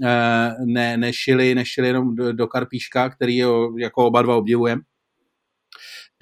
[0.04, 3.36] eh, ne, nešili, nešili jenom do, do Karpíška, který
[3.76, 4.82] jako oba dva obdivujeme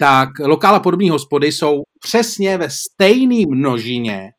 [0.01, 4.31] tak lokál a podobné hospody jsou přesně ve stejné množině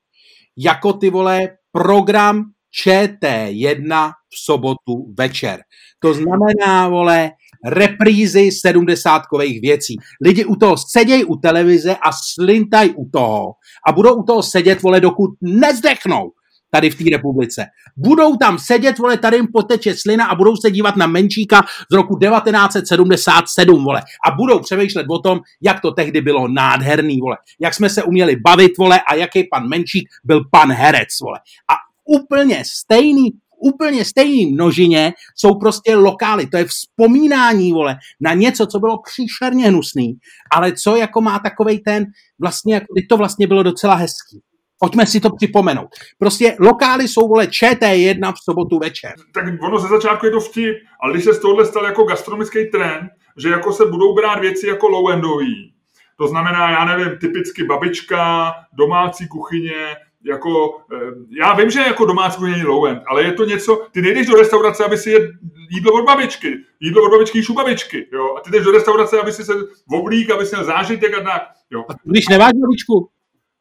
[0.58, 2.44] jako ty vole program
[2.84, 5.60] ČT1 v sobotu večer.
[6.02, 7.30] To znamená, vole,
[7.66, 9.96] reprízy sedmdesátkových věcí.
[10.24, 13.52] Lidi u toho sedějí u televize a slintají u toho
[13.88, 16.30] a budou u toho sedět, vole, dokud nezdechnou.
[16.70, 17.66] Tady v té republice.
[17.96, 21.94] Budou tam sedět, vole, tady jim poteče slina a budou se dívat na Menčíka z
[21.94, 24.02] roku 1977, vole.
[24.26, 27.36] A budou přemýšlet o tom, jak to tehdy bylo nádherný, vole.
[27.60, 31.38] Jak jsme se uměli bavit, vole, a jaký pan Menčík byl pan herec, vole.
[31.70, 33.30] A úplně stejný
[33.60, 36.46] úplně stejný množině jsou prostě lokály.
[36.46, 40.18] To je vzpomínání, vole, na něco, co bylo příšerně hnusný,
[40.52, 42.06] ale co jako má takovej ten,
[42.38, 44.40] vlastně, jako, to vlastně bylo docela hezký.
[44.82, 45.88] Pojďme si to připomenout.
[46.18, 49.12] Prostě lokály jsou, vole, ČT1 v sobotu večer.
[49.34, 52.64] Tak ono ze začátku je to vtip, ale když se z tohohle stal jako gastronomický
[52.64, 55.72] trend, že jako se budou brát věci jako low-endový,
[56.16, 60.96] to znamená, já nevím, typicky babička, domácí kuchyně, jako, eh,
[61.40, 64.36] já vím, že jako domácí není low end, ale je to něco, ty nejdeš do
[64.36, 65.26] restaurace, aby si jedl
[65.70, 69.20] jídlo od babičky, jídlo od babičky jíš u babičky, jo, a ty jdeš do restaurace,
[69.20, 69.52] aby si se
[69.92, 71.84] oblík, aby si měl zážitek a tak, jo.
[71.88, 73.08] A když nemáš babičku?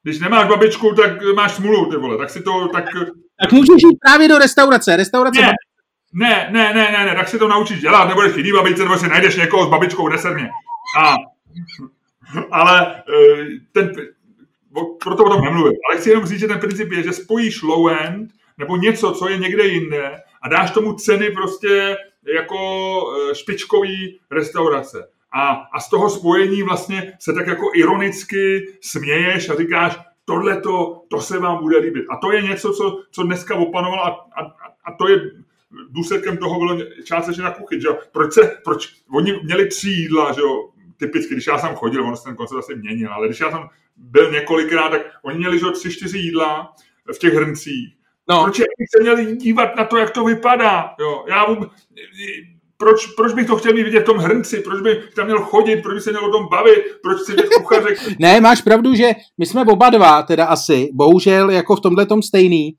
[0.04, 2.86] Když nemáš babičku, tak máš smůlu, ty vole, tak si to, tak...
[3.42, 5.42] Tak můžeš jít právě do restaurace, restaurace...
[5.42, 5.54] Ne,
[6.14, 9.08] ne, ne, ne, ne, ne, tak si to naučíš dělat, nebudeš chytý babičce, nebo si
[9.08, 10.50] najdeš někoho s babičkou deserně.
[11.00, 11.16] A,
[12.52, 13.92] ale eh, ten,
[15.04, 15.78] proto o tom nemluvím.
[15.90, 19.30] Ale chci jenom říct, že ten princip je, že spojíš low end nebo něco, co
[19.30, 21.98] je někde jinde a dáš tomu ceny prostě
[22.36, 22.58] jako
[23.32, 25.08] e, špičkový restaurace.
[25.32, 30.62] A, a z toho spojení vlastně se tak jako ironicky směješ a říkáš, tohle
[31.10, 32.06] to se vám bude líbit.
[32.10, 34.42] A to je něco, co, co dneska opanovalo a, a,
[34.86, 35.22] a to je
[35.90, 37.98] důsledkem toho bylo částečně na kuchyň, že jo?
[38.12, 40.70] Proč, se, proč oni měli tři jídla, že jo?
[40.98, 43.62] Typicky, když já jsem chodil, ono se ten koncept asi měnil, ale když já jsem
[43.98, 46.74] byl několikrát, tak oni měli že tři, čtyři jídla
[47.16, 47.96] v těch hrncích.
[48.30, 48.44] No.
[48.44, 50.96] Proč se měli dívat na to, jak to vypadá?
[51.00, 51.70] Jo, já vůbec,
[52.80, 55.82] proč, proč bych to chtěl mít vidět v tom hrnci, proč bych tam měl chodit,
[55.82, 57.96] proč bych se měl o tom bavit, proč si vidět kuchaře.
[58.20, 62.22] ne, máš pravdu, že my jsme oba dva, teda asi, bohužel jako v tomhle tom
[62.22, 62.72] stejný,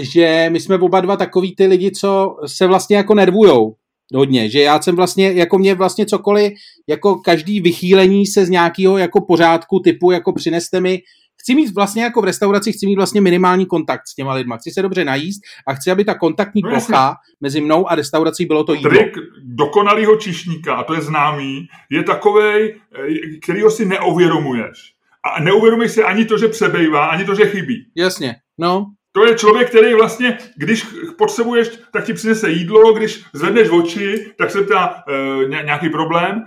[0.00, 3.74] že my jsme oba dva takový ty lidi, co se vlastně jako nervujou
[4.14, 6.52] hodně, že já jsem vlastně, jako mě vlastně cokoliv,
[6.88, 10.98] jako každý vychýlení se z nějakého jako pořádku typu, jako přineste mi,
[11.42, 14.70] chci mít vlastně jako v restauraci, chci mít vlastně minimální kontakt s těma lidma, chci
[14.70, 18.64] se dobře najíst a chci, aby ta kontaktní no, plocha mezi mnou a restaurací bylo
[18.64, 18.90] to jídlo.
[18.90, 24.92] Trik dokonalého čišníka, a to je známý, je takovej, eh, kterýho si neuvědomuješ.
[25.24, 27.86] A neuvědomuješ si ani to, že přebejvá, ani to, že chybí.
[27.96, 28.86] Jasně, no.
[29.12, 30.86] To je člověk, který vlastně, když
[31.18, 36.44] potřebuješ, tak ti přinese jídlo, když zvedneš oči, tak se ptá e, nějaký problém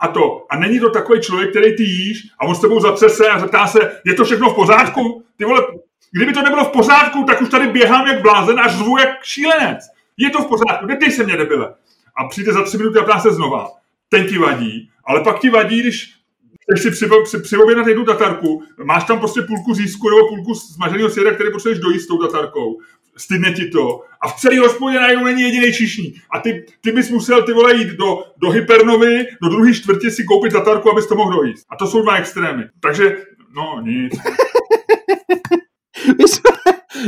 [0.00, 0.46] a to.
[0.50, 3.66] A není to takový člověk, který ty jíš a on s tebou zatřese a zeptá
[3.66, 5.24] se, je to všechno v pořádku?
[5.36, 5.66] Ty vole,
[6.12, 9.78] kdyby to nebylo v pořádku, tak už tady běhám jak blázen až zvu jak šílenec.
[10.16, 11.74] Je to v pořádku, nedej se mě, debile.
[12.16, 13.68] A přijde za tři minuty a ptá se znova.
[14.08, 16.14] Ten ti vadí, ale pak ti vadí, když
[16.62, 21.10] chceš si při, při, přiobědnat jednu tatarku, máš tam prostě půlku řízku nebo půlku smaženého
[21.10, 22.80] syra, který potřebuješ dojíst s tou tatarkou,
[23.18, 26.14] stydne ti to a v celé hospodě najednou není jediný čišní.
[26.30, 30.24] A ty, ty bys musel ty vole jít do, do Hypernovy, do druhé čtvrtě si
[30.24, 31.66] koupit tatarku, abys to mohl dojíst.
[31.70, 32.64] A to jsou dva extrémy.
[32.80, 33.16] Takže,
[33.56, 34.14] no nic.
[36.18, 36.50] my, jsme,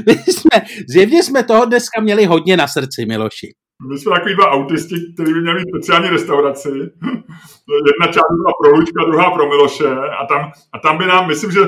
[0.06, 3.52] my jsme, zjevně jsme toho dneska měli hodně na srdci, Miloši.
[3.88, 6.68] My jsme takový dva autisti, kteří by měli speciální restauraci.
[7.88, 9.88] Jedna část byla pro Luďka, druhá pro Miloše.
[10.20, 11.60] A tam, a tam by nám, myslím, že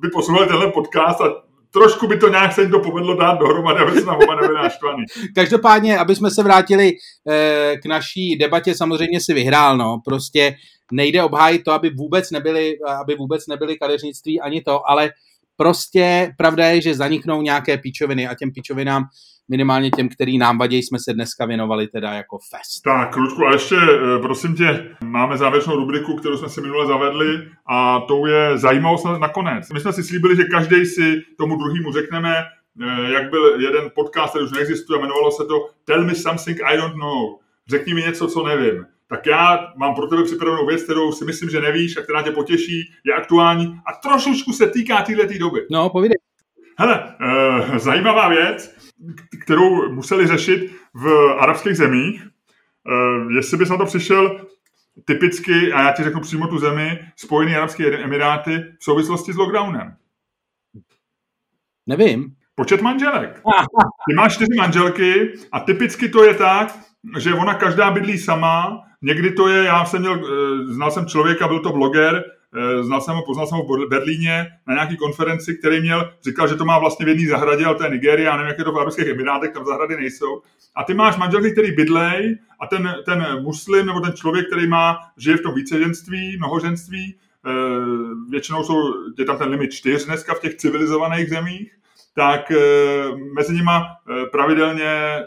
[0.00, 1.45] by poslouchali tenhle podcast a
[1.76, 5.04] trošku by to nějak se jim to povedlo dát dohromady, aby nám oba nebyli naštvaný.
[5.34, 6.92] Každopádně, aby jsme se vrátili
[7.28, 10.00] eh, k naší debatě, samozřejmě si vyhrál, no.
[10.04, 10.54] Prostě
[10.92, 15.10] nejde obhájit to, aby vůbec nebyly, aby vůbec nebyly kadeřnictví ani to, ale
[15.56, 19.04] prostě pravda je, že zaniknou nějaké píčoviny a těm píčovinám
[19.48, 22.82] minimálně těm, který nám vadí, jsme se dneska věnovali teda jako fest.
[22.84, 27.48] Tak, Ludku, a ještě, eh, prosím tě, máme závěrečnou rubriku, kterou jsme si minule zavedli
[27.66, 29.70] a to je zajímavost nakonec.
[29.72, 32.34] My jsme si slíbili, že každý si tomu druhému řekneme,
[32.82, 36.76] eh, jak byl jeden podcast, který už neexistuje, jmenovalo se to Tell me something I
[36.76, 37.38] don't know.
[37.68, 38.86] Řekni mi něco, co nevím.
[39.08, 42.30] Tak já mám pro tebe připravenou věc, kterou si myslím, že nevíš a která tě
[42.30, 45.60] potěší, je aktuální a trošičku se týká této doby.
[45.70, 46.16] No, povídej.
[46.78, 48.76] Hele, uh, zajímavá věc
[49.42, 52.28] kterou museli řešit v arabských zemích.
[52.88, 54.46] Eh, jestli bys na to přišel
[55.04, 59.96] typicky, a já ti řeknu přímo tu zemi, Spojené arabské emiráty v souvislosti s lockdownem.
[61.86, 62.34] Nevím.
[62.54, 63.42] Počet manželek.
[64.08, 66.78] Ty máš čtyři manželky a typicky to je tak,
[67.18, 68.82] že ona každá bydlí sama.
[69.02, 72.24] Někdy to je, já jsem měl, eh, znal jsem člověka, byl to bloger,
[72.80, 76.54] znal jsem ho, poznal jsem ho v Berlíně na nějaký konferenci, který měl, říkal, že
[76.54, 78.78] to má vlastně v jedné zahradě, ale to je Nigeria, nevím, jak je to v
[78.78, 80.42] Arabských Emirátech, tam zahrady nejsou.
[80.76, 84.98] A ty máš manželky, který bydlej a ten, ten muslim nebo ten člověk, který má,
[85.16, 87.14] žije v tom víceženství, mnohoženství,
[87.46, 87.50] eh,
[88.30, 91.72] většinou jsou, je tam ten limit čtyř dneska v těch civilizovaných zemích,
[92.14, 92.52] tak
[93.34, 93.82] mezi nima
[94.32, 95.22] pravidelně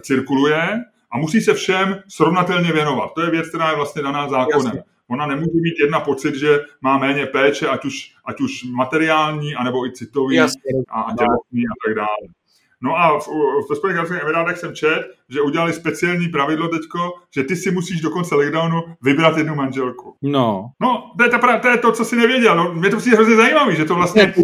[0.00, 3.10] cirkuluje a musí se všem srovnatelně věnovat.
[3.14, 4.66] To je věc, která je vlastně daná zákonem.
[4.66, 4.82] Jasně.
[5.10, 9.86] Ona nemůže mít jedna pocit, že má méně péče, ať už, ať už materiální, anebo
[9.86, 10.72] i citový Jasně.
[10.88, 12.38] a, a tělesný a tak dále.
[12.80, 13.28] No a v,
[13.70, 18.00] v Spojených Arabských Emirátech jsem čet, že udělali speciální pravidlo teďko, že ty si musíš
[18.00, 20.16] do konce lockdownu vybrat jednu manželku.
[20.22, 20.70] No.
[20.80, 22.56] No, to je, ta, to, je to, co si nevěděl.
[22.56, 24.34] No, mě to přijde hrozně zajímavé, že to vlastně...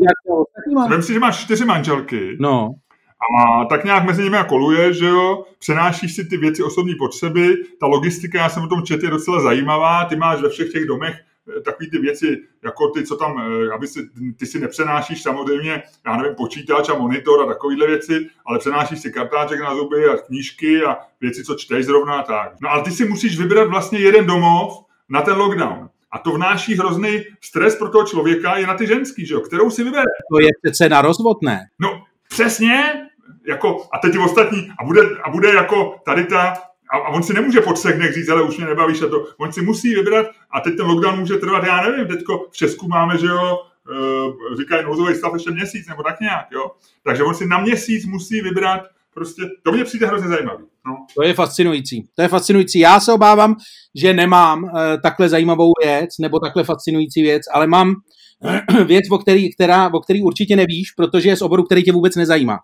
[0.89, 2.37] Vem si, že máš čtyři manželky.
[2.41, 2.71] No.
[3.39, 7.87] A tak nějak mezi nimi koluje, že jo, přenášíš si ty věci osobní potřeby, ta
[7.87, 11.15] logistika, já jsem o tom čet, je docela zajímavá, ty máš ve všech těch domech
[11.59, 15.83] eh, takové ty věci, jako ty, co tam, eh, aby si, ty si nepřenášíš samozřejmě,
[16.07, 20.17] já nevím, počítač a monitor a takovéhle věci, ale přenášíš si kartáček na zuby a
[20.17, 22.53] knížky a věci, co čteš zrovna tak.
[22.61, 25.89] No ale ty si musíš vybrat vlastně jeden domov na ten lockdown.
[26.11, 29.71] A to vnáší hrozný stres pro toho člověka i na ty ženský, že jo, kterou
[29.71, 30.05] si vybere.
[30.33, 31.61] To je přece na rozvod, ne?
[31.79, 32.93] No, přesně,
[33.47, 36.55] jako, a teď ostatní, a bude, a bude jako tady ta,
[36.93, 39.27] a, a on si nemůže po třech dnech říct, ale už mě nebavíš a to,
[39.39, 42.89] on si musí vybrat a teď ten lockdown může trvat, já nevím, teďko v Česku
[42.89, 43.59] máme, že jo,
[43.91, 46.71] uh, říkají nouzový stav ještě měsíc nebo tak nějak, jo.
[47.05, 48.81] Takže on si na měsíc musí vybrat
[49.15, 50.65] prostě, to mě přijde hrozně zajímavý.
[50.87, 51.07] No.
[51.17, 52.09] To je fascinující.
[52.15, 52.79] To je fascinující.
[52.79, 53.57] Já se obávám,
[53.95, 54.71] že nemám uh,
[55.03, 57.95] takhle zajímavou věc nebo takhle fascinující věc, ale mám
[58.87, 62.17] věc, o který, která, o který určitě nevíš, protože je z oboru, který tě vůbec
[62.17, 62.59] nezajímá.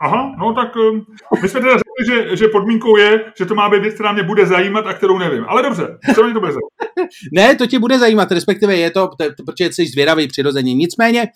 [0.00, 1.06] Aha, no tak um,
[1.42, 4.22] my jsme teda řekli, že, že podmínkou je, že to má být věc, která mě
[4.22, 5.44] bude zajímat a kterou nevím.
[5.48, 6.72] Ale dobře, co mě to bude zajímat?
[7.32, 9.10] ne, to tě bude zajímat, respektive je to,
[9.46, 10.74] protože jsi zvědavý přirozeně.
[10.74, 11.26] Nicméně,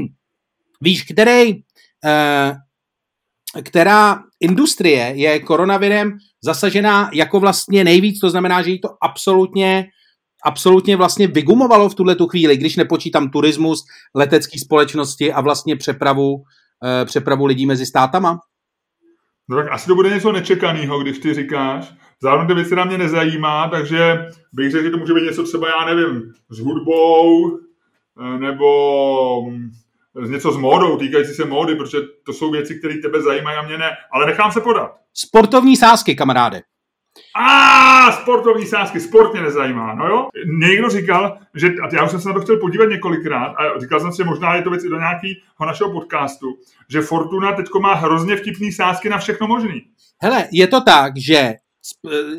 [0.80, 2.56] víš, který, uh,
[3.62, 9.86] která industrie je koronavirem zasažená jako vlastně nejvíc, to znamená, že jí to absolutně
[10.44, 16.34] absolutně vlastně vygumovalo v tuhle tu chvíli, když nepočítám turismus, letecké společnosti a vlastně přepravu
[16.36, 16.38] Eh,
[17.04, 18.38] přepravu lidí mezi státama?
[19.48, 21.94] No tak asi to bude něco nečekaného, když ty říkáš.
[22.22, 25.68] Zároveň to věci na mě nezajímá, takže bych řekl, že to může být něco třeba,
[25.68, 29.70] já nevím, s hudbou, eh, nebo mm,
[30.30, 33.78] něco s módou, týkající se módy, protože to jsou věci, které tebe zajímají a mě
[33.78, 34.92] ne, ale nechám se podat.
[35.14, 36.62] Sportovní sázky, kamaráde.
[37.34, 40.28] A sportovní sázky, sport mě nezajímá, no jo.
[40.68, 44.00] Někdo říkal, že, a já už jsem se na to chtěl podívat několikrát, a říkal
[44.00, 46.46] jsem si, možná je to věc i do nějakého našeho podcastu,
[46.88, 49.82] že Fortuna teďko má hrozně vtipný sázky na všechno možný.
[50.22, 51.56] Hele, je to tak, že e,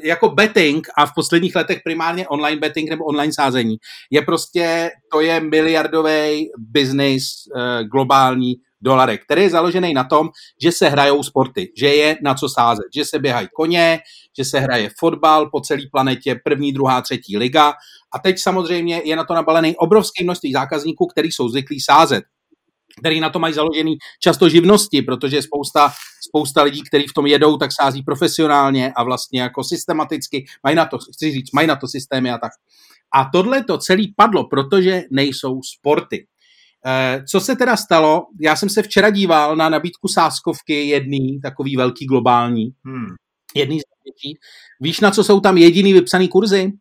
[0.04, 3.76] jako betting a v posledních letech primárně online betting nebo online sázení
[4.12, 7.24] je prostě, to je miliardový biznis
[7.56, 10.30] uh, globální dolarek, který je založený na tom,
[10.62, 14.00] že se hrajou sporty, že je na co sázet, že se běhají koně,
[14.38, 17.74] že se hraje fotbal po celé planetě, první, druhá, třetí liga.
[18.14, 22.24] A teď samozřejmě je na to nabalený obrovské množství zákazníků, kteří jsou zvyklí sázet
[23.00, 25.94] který na to mají založený často živnosti, protože spousta,
[26.28, 30.86] spousta lidí, kteří v tom jedou, tak sází profesionálně a vlastně jako systematicky, mají na
[30.86, 32.52] to, chci říct, mají na to systémy a tak.
[33.16, 36.28] A tohle to celý padlo, protože nejsou sporty.
[36.86, 38.26] Eh, co se teda stalo?
[38.42, 43.16] Já jsem se včera díval na nabídku sáskovky jedný, takový velký globální, hmm.
[43.56, 44.40] jedný z větší.
[44.82, 46.72] Víš, na co jsou tam jediný vypsaný kurzy?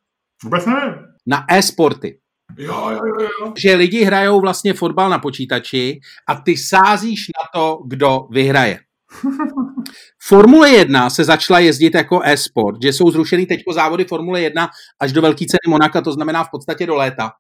[0.45, 0.95] Vůbec nevím.
[1.27, 2.19] Na e-sporty.
[2.59, 3.53] Jo, jo, jo, jo.
[3.57, 8.79] Že lidi hrajou vlastně fotbal na počítači a ty sázíš na to, kdo vyhraje.
[10.23, 14.69] Formule 1 se začala jezdit jako e-sport, že jsou zrušeny teď závody Formule 1
[15.01, 17.31] až do velké ceny Monaka, to znamená v podstatě do léta.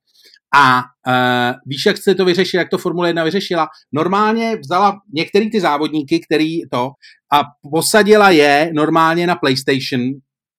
[0.54, 3.68] A uh, víš, jak jste to vyřešili, jak to Formule 1 vyřešila?
[3.92, 6.90] Normálně vzala některý ty závodníky, který to,
[7.32, 10.00] a posadila je normálně na PlayStation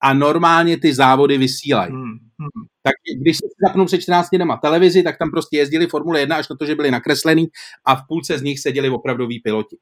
[0.03, 1.91] a normálně ty závody vysílají.
[1.91, 2.03] Hmm.
[2.39, 2.65] Hmm.
[2.83, 6.49] Tak když se zapnou před 14 dnema televizi, tak tam prostě jezdili Formule 1 až
[6.49, 7.47] na to, že byli nakreslený
[7.85, 9.77] a v půlce z nich seděli opravdoví piloti.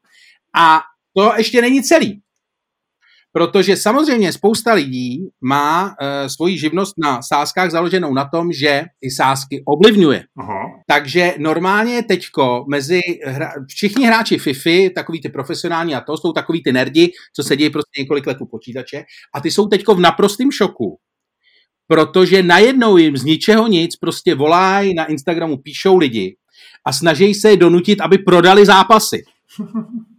[0.56, 0.82] A
[1.18, 2.22] to ještě není celý.
[3.34, 5.94] Protože samozřejmě spousta lidí má uh,
[6.28, 10.24] svoji živnost na sázkách založenou na tom, že ty sázky ovlivňuje.
[10.40, 10.64] Aha.
[10.88, 16.64] Takže normálně teďko mezi hra, všichni hráči FIFI, takový ty profesionální a to, jsou takový
[16.64, 19.04] ty nerdi, co sedí prostě několik let u počítače
[19.36, 20.98] a ty jsou teďko v naprostém šoku,
[21.88, 26.36] protože najednou jim z ničeho nic prostě volají na Instagramu, píšou lidi
[26.86, 29.24] a snaží se je donutit, aby prodali zápasy.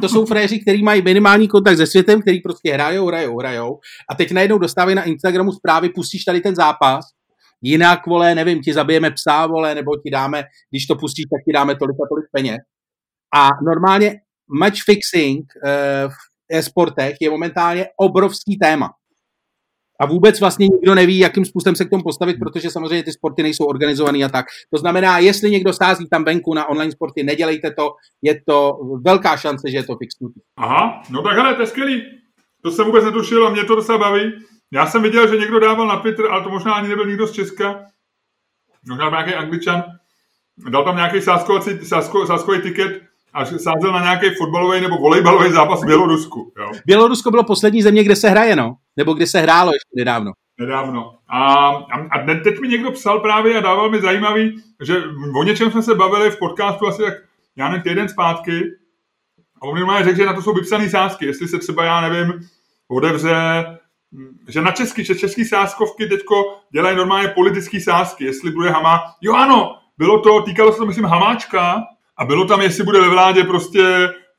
[0.00, 3.78] To jsou fréři, kteří mají minimální kontakt se světem, který prostě hrajou, hrajou, hrajou
[4.10, 7.04] a teď najednou dostávají na Instagramu zprávy, pustíš tady ten zápas,
[7.62, 11.52] jinak, vole, nevím, ti zabijeme psa, vole, nebo ti dáme, když to pustíš, tak ti
[11.52, 12.58] dáme tolik a tolik peněz.
[13.34, 14.20] A normálně
[14.60, 16.16] match fixing uh, v
[16.52, 18.90] e-sportech je momentálně obrovský téma.
[20.00, 23.42] A vůbec vlastně nikdo neví, jakým způsobem se k tomu postavit, protože samozřejmě ty sporty
[23.42, 24.46] nejsou organizované a tak.
[24.72, 27.90] To znamená, jestli někdo sází tam venku na online sporty, nedělejte to,
[28.22, 30.40] je to velká šance, že je to fixnutý.
[30.56, 32.02] Aha, no tak hele, to je skvělý.
[32.62, 34.32] To jsem vůbec netušil a mě to docela baví.
[34.72, 37.32] Já jsem viděl, že někdo dával na Twitter, ale to možná ani nebyl nikdo z
[37.32, 37.80] Česka,
[38.88, 39.84] možná nějaký angličan,
[40.70, 43.02] dal tam nějaký sázkovací, sázko, sázkový tiket
[43.34, 46.52] a sázel na nějaký fotbalový nebo volejbalový zápas v Bělorusku.
[46.58, 46.70] Jo.
[46.86, 48.76] Bělorusko bylo poslední země, kde se hraje, no.
[48.96, 50.32] Nebo kde se hrálo ještě nedávno.
[50.60, 51.14] Nedávno.
[51.28, 51.68] A,
[52.10, 55.02] a teď mi někdo psal právě a dával mi zajímavý, že
[55.36, 57.14] o něčem jsme se bavili v podcastu asi tak,
[57.56, 58.62] já nevím, týden zpátky.
[59.62, 61.26] A on mi řekl, že na to jsou vypsané sázky.
[61.26, 62.32] Jestli se třeba, já nevím,
[62.88, 63.64] odevře
[64.48, 66.34] že na český, že český sázkovky teďko
[66.72, 69.00] dělají normálně politické sázky, jestli bude Hamá.
[69.20, 71.82] Jo ano, bylo to, týkalo se to, myslím, Hamáčka
[72.16, 73.82] a bylo tam, jestli bude ve vládě prostě,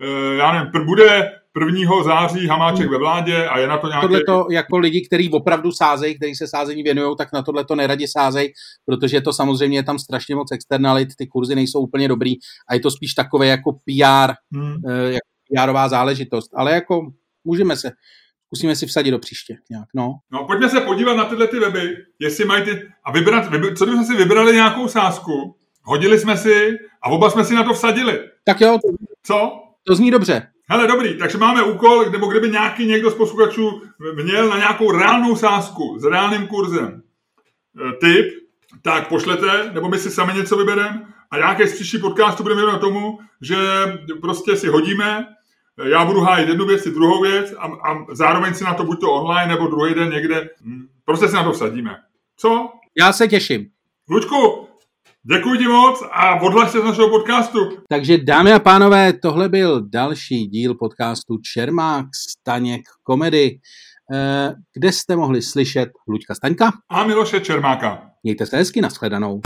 [0.01, 2.03] eh, já nevím, bude 1.
[2.03, 4.07] září Hamáček ve vládě a je na to nějaké...
[4.07, 7.75] Tohle to jako lidi, kteří opravdu sázejí, kteří se sázení věnují, tak na tohle to
[7.75, 8.49] neradi sázejí,
[8.85, 12.33] protože to samozřejmě je tam strašně moc externalit, ty kurzy nejsou úplně dobrý
[12.69, 14.75] a je to spíš takové jako PR, hmm.
[14.89, 16.51] Eh, jako PRová záležitost.
[16.55, 17.01] Ale jako
[17.43, 17.91] můžeme se,
[18.45, 20.13] zkusíme si vsadit do příště nějak, no.
[20.31, 23.85] No, pojďme se podívat na tyhle ty weby, jestli mají ty, a vybrat, vybrat co
[23.85, 28.19] kdybychom si vybrali nějakou sázku, hodili jsme si a oba jsme si na to vsadili.
[28.45, 28.79] Tak jo.
[28.81, 29.51] To, co?
[29.83, 30.47] To zní dobře.
[30.69, 33.81] Hele, dobrý, takže máme úkol, nebo kdyby nějaký někdo z posluchačů
[34.23, 37.01] měl na nějakou reálnou sázku s reálným kurzem
[37.89, 38.25] e, tip,
[38.81, 42.81] tak pošlete, nebo my si sami něco vybereme a nějaké z příští podcastu budeme věnovat
[42.81, 43.57] tomu, že
[44.21, 45.27] prostě si hodíme
[45.83, 49.11] já budu hájit jednu věc, druhou věc a, a zároveň si na to buď to
[49.11, 51.95] online, nebo druhý den někde, hm, prostě si na to vsadíme.
[52.37, 52.69] Co?
[52.97, 53.69] Já se těším.
[54.09, 54.67] Lučku,
[55.33, 57.59] děkuji ti moc a odhlaš se z našeho podcastu.
[57.89, 63.59] Takže dámy a pánové, tohle byl další díl podcastu Čermák Staněk komedy,
[64.13, 68.01] eh, kde jste mohli slyšet Luďka Staňka a Miloše Čermáka.
[68.23, 69.41] Mějte se hezky, nashledanou.